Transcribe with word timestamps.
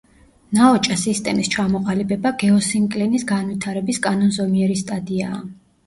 ნაოჭა 0.59 0.95
სისტემის 1.01 1.51
ჩამოყალიბება 1.57 2.33
გეოსინკლინის 2.47 3.29
განვითარების 3.35 4.05
კანონზომიერი 4.11 4.85
სტადიაა. 4.85 5.45